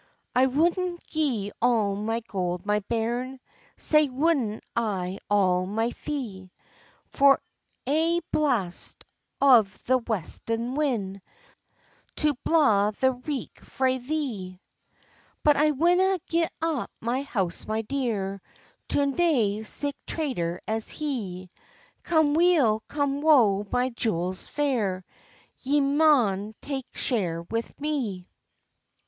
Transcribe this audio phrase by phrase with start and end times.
[0.35, 0.73] ["I wou'd
[1.11, 3.39] gi'e all my gold, my bairn,
[3.77, 6.49] Sae wou'd I all my fee,
[7.05, 7.39] For
[7.85, 9.05] ae blast
[9.39, 11.21] of the westlin' wind,
[12.15, 14.59] To blaw the reek frae thee.]
[15.43, 18.41] "But I winna gi'e up my house, my dear,
[18.87, 21.51] To nae sic traitor as he;
[22.01, 25.05] Come weal, come woe, my jewels fair,
[25.59, 28.27] Ye maun take share with me."